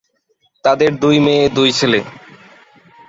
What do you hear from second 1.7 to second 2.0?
ছেলে।